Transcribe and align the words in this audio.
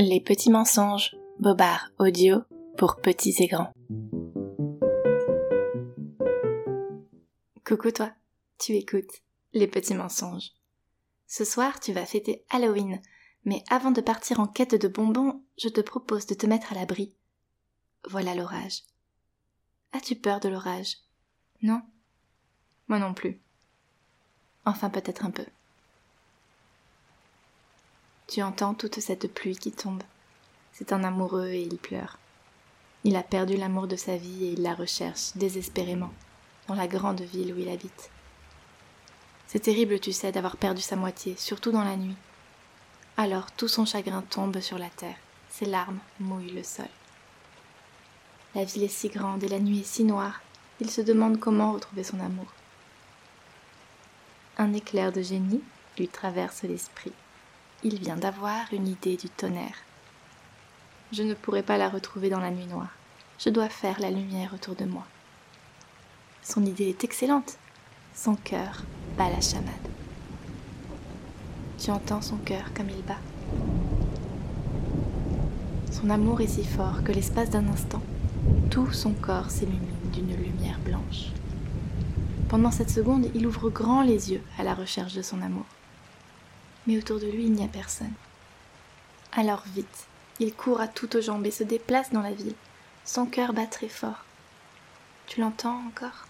Les 0.00 0.20
petits 0.20 0.50
mensonges, 0.50 1.16
Bobard 1.40 1.90
audio 1.98 2.44
pour 2.76 3.00
petits 3.00 3.34
et 3.40 3.48
grands. 3.48 3.72
Coucou 7.66 7.90
toi, 7.90 8.12
tu 8.60 8.74
écoutes 8.74 9.24
Les 9.54 9.66
petits 9.66 9.96
mensonges. 9.96 10.52
Ce 11.26 11.44
soir, 11.44 11.80
tu 11.80 11.92
vas 11.92 12.06
fêter 12.06 12.44
Halloween, 12.48 13.00
mais 13.44 13.64
avant 13.70 13.90
de 13.90 14.00
partir 14.00 14.38
en 14.38 14.46
quête 14.46 14.80
de 14.80 14.86
bonbons, 14.86 15.42
je 15.60 15.68
te 15.68 15.80
propose 15.80 16.26
de 16.26 16.36
te 16.36 16.46
mettre 16.46 16.70
à 16.70 16.76
l'abri. 16.76 17.16
Voilà 18.08 18.36
l'orage. 18.36 18.84
As-tu 19.90 20.14
peur 20.14 20.38
de 20.38 20.48
l'orage? 20.48 20.98
Non? 21.62 21.82
Moi 22.86 23.00
non 23.00 23.14
plus. 23.14 23.40
Enfin 24.64 24.90
peut-être 24.90 25.24
un 25.24 25.32
peu. 25.32 25.46
Tu 28.28 28.42
entends 28.42 28.74
toute 28.74 29.00
cette 29.00 29.32
pluie 29.32 29.56
qui 29.56 29.72
tombe. 29.72 30.02
C'est 30.72 30.92
un 30.92 31.02
amoureux 31.02 31.48
et 31.48 31.62
il 31.62 31.78
pleure. 31.78 32.18
Il 33.02 33.16
a 33.16 33.22
perdu 33.22 33.56
l'amour 33.56 33.86
de 33.86 33.96
sa 33.96 34.18
vie 34.18 34.44
et 34.44 34.52
il 34.52 34.60
la 34.60 34.74
recherche 34.74 35.34
désespérément 35.34 36.12
dans 36.66 36.74
la 36.74 36.86
grande 36.86 37.22
ville 37.22 37.54
où 37.54 37.58
il 37.58 37.70
habite. 37.70 38.10
C'est 39.46 39.60
terrible, 39.60 39.98
tu 39.98 40.12
sais, 40.12 40.30
d'avoir 40.30 40.58
perdu 40.58 40.82
sa 40.82 40.94
moitié, 40.94 41.36
surtout 41.38 41.72
dans 41.72 41.84
la 41.84 41.96
nuit. 41.96 42.16
Alors 43.16 43.50
tout 43.52 43.66
son 43.66 43.86
chagrin 43.86 44.20
tombe 44.20 44.60
sur 44.60 44.76
la 44.76 44.90
terre, 44.90 45.16
ses 45.48 45.64
larmes 45.64 46.00
mouillent 46.20 46.50
le 46.50 46.62
sol. 46.62 46.84
La 48.54 48.64
ville 48.64 48.84
est 48.84 48.88
si 48.88 49.08
grande 49.08 49.42
et 49.42 49.48
la 49.48 49.58
nuit 49.58 49.80
est 49.80 49.84
si 49.84 50.04
noire, 50.04 50.42
il 50.80 50.90
se 50.90 51.00
demande 51.00 51.40
comment 51.40 51.72
retrouver 51.72 52.04
son 52.04 52.20
amour. 52.20 52.52
Un 54.58 54.74
éclair 54.74 55.12
de 55.12 55.22
génie 55.22 55.62
lui 55.96 56.08
traverse 56.08 56.64
l'esprit 56.64 57.14
il 57.84 57.98
vient 58.00 58.16
d'avoir 58.16 58.72
une 58.72 58.88
idée 58.88 59.16
du 59.16 59.28
tonnerre. 59.28 59.76
Je 61.12 61.22
ne 61.22 61.34
pourrai 61.34 61.62
pas 61.62 61.78
la 61.78 61.88
retrouver 61.88 62.28
dans 62.28 62.40
la 62.40 62.50
nuit 62.50 62.66
noire. 62.66 62.92
Je 63.38 63.50
dois 63.50 63.68
faire 63.68 64.00
la 64.00 64.10
lumière 64.10 64.52
autour 64.52 64.74
de 64.74 64.84
moi. 64.84 65.06
Son 66.42 66.64
idée 66.64 66.88
est 66.88 67.04
excellente. 67.04 67.56
Son 68.14 68.34
cœur 68.34 68.82
bat 69.16 69.30
la 69.30 69.40
chamade. 69.40 69.74
Tu 71.78 71.90
entends 71.90 72.20
son 72.20 72.36
cœur 72.38 72.72
comme 72.74 72.90
il 72.90 73.02
bat. 73.04 73.20
Son 75.92 76.10
amour 76.10 76.40
est 76.40 76.48
si 76.48 76.64
fort 76.64 77.04
que 77.04 77.12
l'espace 77.12 77.50
d'un 77.50 77.68
instant, 77.68 78.02
tout 78.70 78.92
son 78.92 79.12
corps 79.12 79.50
s'illumine 79.50 80.10
d'une 80.12 80.34
lumière 80.34 80.78
blanche. 80.80 81.32
Pendant 82.48 82.72
cette 82.72 82.90
seconde, 82.90 83.30
il 83.34 83.46
ouvre 83.46 83.70
grand 83.70 84.02
les 84.02 84.32
yeux 84.32 84.42
à 84.58 84.64
la 84.64 84.74
recherche 84.74 85.14
de 85.14 85.22
son 85.22 85.40
amour 85.42 85.66
mais 86.86 86.98
autour 86.98 87.18
de 87.18 87.26
lui 87.26 87.44
il 87.44 87.52
n'y 87.52 87.64
a 87.64 87.68
personne. 87.68 88.12
Alors 89.32 89.64
vite, 89.74 90.06
il 90.40 90.54
court 90.54 90.80
à 90.80 90.88
toutes 90.88 91.20
jambes 91.20 91.46
et 91.46 91.50
se 91.50 91.64
déplace 91.64 92.12
dans 92.12 92.22
la 92.22 92.32
ville. 92.32 92.54
Son 93.04 93.26
cœur 93.26 93.52
bat 93.52 93.66
très 93.66 93.88
fort. 93.88 94.24
Tu 95.26 95.40
l'entends 95.40 95.82
encore? 95.86 96.26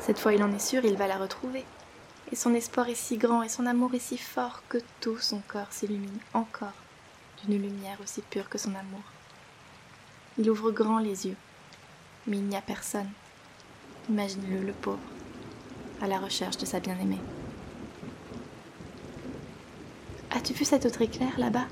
Cette 0.00 0.18
fois 0.18 0.34
il 0.34 0.42
en 0.42 0.52
est 0.52 0.58
sûr, 0.58 0.84
il 0.84 0.96
va 0.96 1.06
la 1.06 1.18
retrouver. 1.18 1.64
Et 2.32 2.36
son 2.36 2.54
espoir 2.54 2.88
est 2.88 2.94
si 2.94 3.16
grand 3.16 3.42
et 3.42 3.48
son 3.48 3.66
amour 3.66 3.94
est 3.94 3.98
si 3.98 4.16
fort 4.16 4.62
que 4.68 4.78
tout 5.00 5.18
son 5.18 5.40
corps 5.48 5.72
s'illumine 5.72 6.18
encore 6.32 6.72
d'une 7.44 7.60
lumière 7.60 7.98
aussi 8.02 8.22
pure 8.22 8.48
que 8.48 8.58
son 8.58 8.74
amour. 8.74 9.02
Il 10.38 10.50
ouvre 10.50 10.70
grand 10.70 10.98
les 10.98 11.26
yeux, 11.26 11.36
mais 12.26 12.36
il 12.36 12.44
n'y 12.44 12.56
a 12.56 12.62
personne. 12.62 13.10
Imagine-le, 14.08 14.60
le 14.60 14.72
pauvre, 14.72 14.98
à 16.00 16.06
la 16.06 16.18
recherche 16.18 16.56
de 16.58 16.66
sa 16.66 16.80
bien-aimée. 16.80 17.20
As-tu 20.40 20.54
vu 20.54 20.64
cet 20.64 20.86
autre 20.86 21.02
éclair 21.02 21.38
là-bas? 21.38 21.66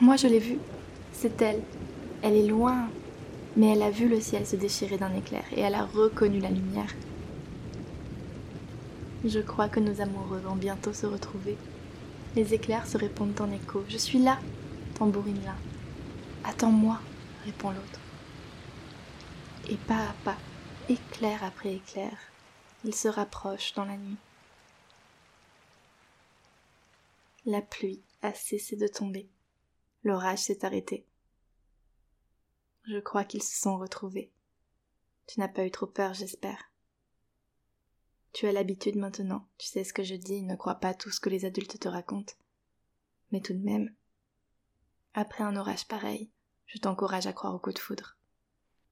Moi 0.00 0.16
je 0.16 0.26
l'ai 0.26 0.40
vu. 0.40 0.58
C'est 1.12 1.40
elle. 1.40 1.62
Elle 2.22 2.34
est 2.34 2.48
loin, 2.48 2.88
mais 3.54 3.68
elle 3.68 3.82
a 3.82 3.90
vu 3.92 4.08
le 4.08 4.20
ciel 4.20 4.44
se 4.44 4.56
déchirer 4.56 4.98
d'un 4.98 5.14
éclair 5.14 5.44
et 5.56 5.60
elle 5.60 5.76
a 5.76 5.84
reconnu 5.84 6.40
la 6.40 6.50
lumière. 6.50 6.92
Je 9.24 9.38
crois 9.38 9.68
que 9.68 9.78
nos 9.78 10.00
amoureux 10.00 10.40
vont 10.40 10.56
bientôt 10.56 10.92
se 10.92 11.06
retrouver. 11.06 11.56
Les 12.34 12.52
éclairs 12.52 12.88
se 12.88 12.98
répondent 12.98 13.40
en 13.40 13.52
écho. 13.52 13.84
Je 13.88 13.96
suis 13.96 14.18
là, 14.18 14.40
tambourine 14.98 15.44
là. 15.44 15.54
Attends-moi, 16.42 16.98
répond 17.44 17.70
l'autre. 17.70 18.00
Et 19.70 19.76
pas 19.76 20.02
à 20.02 20.14
pas, 20.24 20.36
éclair 20.88 21.44
après 21.44 21.74
éclair, 21.74 22.10
ils 22.84 22.96
se 22.96 23.06
rapprochent 23.06 23.74
dans 23.74 23.84
la 23.84 23.96
nuit. 23.96 24.16
La 27.50 27.62
pluie 27.62 28.04
a 28.20 28.34
cessé 28.34 28.76
de 28.76 28.86
tomber. 28.86 29.26
L'orage 30.02 30.40
s'est 30.40 30.66
arrêté. 30.66 31.06
Je 32.82 32.98
crois 32.98 33.24
qu'ils 33.24 33.42
se 33.42 33.58
sont 33.58 33.78
retrouvés. 33.78 34.30
Tu 35.26 35.40
n'as 35.40 35.48
pas 35.48 35.64
eu 35.64 35.70
trop 35.70 35.86
peur, 35.86 36.12
j'espère. 36.12 36.70
Tu 38.34 38.46
as 38.46 38.52
l'habitude 38.52 38.96
maintenant, 38.96 39.48
tu 39.56 39.66
sais 39.66 39.82
ce 39.82 39.94
que 39.94 40.02
je 40.02 40.14
dis, 40.14 40.42
ne 40.42 40.56
crois 40.56 40.74
pas 40.74 40.92
tout 40.92 41.10
ce 41.10 41.20
que 41.20 41.30
les 41.30 41.46
adultes 41.46 41.80
te 41.80 41.88
racontent. 41.88 42.34
Mais 43.32 43.40
tout 43.40 43.54
de 43.54 43.64
même, 43.64 43.94
après 45.14 45.42
un 45.42 45.56
orage 45.56 45.88
pareil, 45.88 46.30
je 46.66 46.78
t'encourage 46.78 47.26
à 47.26 47.32
croire 47.32 47.54
au 47.54 47.58
coup 47.58 47.72
de 47.72 47.78
foudre. 47.78 48.17